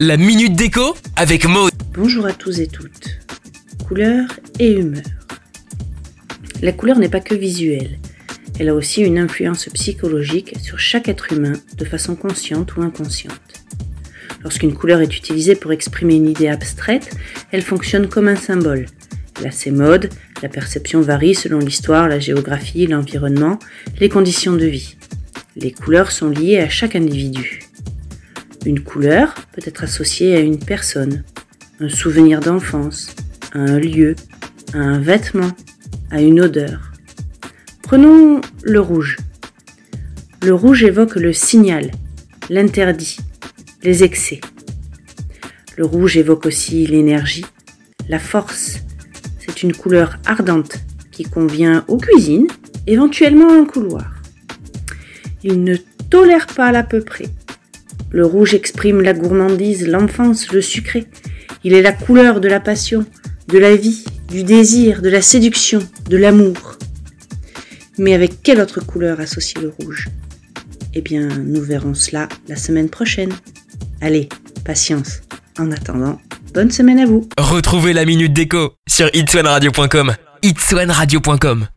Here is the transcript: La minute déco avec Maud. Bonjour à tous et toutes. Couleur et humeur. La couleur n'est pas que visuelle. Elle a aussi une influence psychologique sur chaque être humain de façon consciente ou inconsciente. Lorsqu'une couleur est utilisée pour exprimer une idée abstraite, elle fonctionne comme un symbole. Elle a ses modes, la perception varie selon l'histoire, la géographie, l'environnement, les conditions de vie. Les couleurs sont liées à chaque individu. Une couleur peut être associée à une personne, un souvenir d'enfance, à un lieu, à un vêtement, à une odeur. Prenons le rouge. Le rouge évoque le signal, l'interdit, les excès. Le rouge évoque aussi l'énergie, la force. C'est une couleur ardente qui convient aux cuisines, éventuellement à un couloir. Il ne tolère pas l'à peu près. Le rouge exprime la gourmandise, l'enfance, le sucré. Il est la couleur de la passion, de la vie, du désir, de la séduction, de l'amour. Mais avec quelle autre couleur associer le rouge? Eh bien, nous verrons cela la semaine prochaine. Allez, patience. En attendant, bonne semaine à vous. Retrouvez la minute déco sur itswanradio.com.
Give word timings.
La 0.00 0.16
minute 0.16 0.56
déco 0.56 0.96
avec 1.14 1.46
Maud. 1.46 1.70
Bonjour 1.94 2.26
à 2.26 2.32
tous 2.32 2.58
et 2.58 2.66
toutes. 2.66 3.20
Couleur 3.86 4.26
et 4.58 4.72
humeur. 4.72 5.04
La 6.62 6.72
couleur 6.72 6.98
n'est 6.98 7.08
pas 7.08 7.20
que 7.20 7.36
visuelle. 7.36 8.00
Elle 8.58 8.70
a 8.70 8.74
aussi 8.74 9.02
une 9.02 9.20
influence 9.20 9.66
psychologique 9.66 10.56
sur 10.60 10.80
chaque 10.80 11.06
être 11.06 11.32
humain 11.32 11.52
de 11.76 11.84
façon 11.84 12.16
consciente 12.16 12.74
ou 12.74 12.82
inconsciente. 12.82 13.62
Lorsqu'une 14.42 14.74
couleur 14.74 15.00
est 15.00 15.16
utilisée 15.16 15.54
pour 15.54 15.70
exprimer 15.70 16.16
une 16.16 16.28
idée 16.28 16.48
abstraite, 16.48 17.16
elle 17.52 17.62
fonctionne 17.62 18.08
comme 18.08 18.26
un 18.26 18.34
symbole. 18.34 18.86
Elle 19.38 19.46
a 19.46 19.52
ses 19.52 19.70
modes, 19.70 20.10
la 20.42 20.48
perception 20.48 21.02
varie 21.02 21.36
selon 21.36 21.60
l'histoire, 21.60 22.08
la 22.08 22.18
géographie, 22.18 22.88
l'environnement, 22.88 23.60
les 24.00 24.08
conditions 24.08 24.56
de 24.56 24.66
vie. 24.66 24.96
Les 25.54 25.70
couleurs 25.70 26.10
sont 26.10 26.30
liées 26.30 26.58
à 26.58 26.68
chaque 26.68 26.96
individu. 26.96 27.60
Une 28.68 28.80
couleur 28.80 29.34
peut 29.52 29.62
être 29.64 29.84
associée 29.84 30.36
à 30.36 30.40
une 30.40 30.58
personne, 30.58 31.24
un 31.80 31.88
souvenir 31.88 32.40
d'enfance, 32.40 33.16
à 33.52 33.60
un 33.60 33.78
lieu, 33.78 34.14
à 34.74 34.76
un 34.76 34.98
vêtement, 34.98 35.52
à 36.10 36.20
une 36.20 36.38
odeur. 36.38 36.92
Prenons 37.82 38.42
le 38.62 38.78
rouge. 38.78 39.16
Le 40.42 40.52
rouge 40.52 40.84
évoque 40.84 41.14
le 41.14 41.32
signal, 41.32 41.90
l'interdit, 42.50 43.16
les 43.84 44.04
excès. 44.04 44.42
Le 45.78 45.86
rouge 45.86 46.18
évoque 46.18 46.44
aussi 46.44 46.86
l'énergie, 46.86 47.46
la 48.06 48.18
force. 48.18 48.80
C'est 49.38 49.62
une 49.62 49.72
couleur 49.72 50.18
ardente 50.26 50.76
qui 51.10 51.22
convient 51.22 51.86
aux 51.88 51.96
cuisines, 51.96 52.48
éventuellement 52.86 53.48
à 53.48 53.56
un 53.56 53.64
couloir. 53.64 54.12
Il 55.42 55.64
ne 55.64 55.76
tolère 56.10 56.48
pas 56.48 56.70
l'à 56.70 56.82
peu 56.82 57.00
près. 57.00 57.30
Le 58.10 58.24
rouge 58.24 58.54
exprime 58.54 59.02
la 59.02 59.12
gourmandise, 59.12 59.86
l'enfance, 59.86 60.52
le 60.52 60.62
sucré. 60.62 61.06
Il 61.64 61.74
est 61.74 61.82
la 61.82 61.92
couleur 61.92 62.40
de 62.40 62.48
la 62.48 62.60
passion, 62.60 63.04
de 63.48 63.58
la 63.58 63.76
vie, 63.76 64.04
du 64.28 64.44
désir, 64.44 65.02
de 65.02 65.08
la 65.08 65.22
séduction, 65.22 65.80
de 66.08 66.16
l'amour. 66.16 66.78
Mais 67.98 68.14
avec 68.14 68.42
quelle 68.42 68.60
autre 68.60 68.80
couleur 68.80 69.20
associer 69.20 69.60
le 69.60 69.72
rouge? 69.80 70.08
Eh 70.94 71.00
bien, 71.00 71.28
nous 71.28 71.62
verrons 71.62 71.94
cela 71.94 72.28
la 72.48 72.56
semaine 72.56 72.88
prochaine. 72.88 73.32
Allez, 74.00 74.28
patience. 74.64 75.20
En 75.58 75.72
attendant, 75.72 76.20
bonne 76.54 76.70
semaine 76.70 77.00
à 77.00 77.06
vous. 77.06 77.28
Retrouvez 77.36 77.92
la 77.92 78.04
minute 78.04 78.32
déco 78.32 78.74
sur 78.88 79.10
itswanradio.com. 79.12 81.66